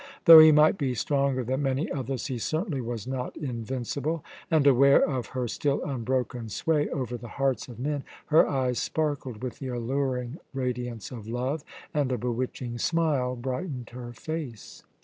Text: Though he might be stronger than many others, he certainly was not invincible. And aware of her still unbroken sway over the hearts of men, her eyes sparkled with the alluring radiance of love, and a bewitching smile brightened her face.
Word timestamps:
Though 0.25 0.39
he 0.39 0.51
might 0.51 0.79
be 0.79 0.95
stronger 0.95 1.43
than 1.43 1.61
many 1.61 1.91
others, 1.91 2.25
he 2.25 2.39
certainly 2.39 2.81
was 2.81 3.05
not 3.05 3.37
invincible. 3.37 4.23
And 4.49 4.65
aware 4.65 5.07
of 5.07 5.27
her 5.37 5.47
still 5.47 5.83
unbroken 5.83 6.49
sway 6.49 6.89
over 6.89 7.17
the 7.17 7.27
hearts 7.37 7.67
of 7.67 7.77
men, 7.79 8.03
her 8.33 8.47
eyes 8.49 8.79
sparkled 8.79 9.43
with 9.43 9.59
the 9.59 9.67
alluring 9.67 10.39
radiance 10.55 11.11
of 11.11 11.27
love, 11.27 11.63
and 11.93 12.11
a 12.11 12.17
bewitching 12.17 12.79
smile 12.79 13.35
brightened 13.35 13.91
her 13.91 14.11
face. 14.11 14.81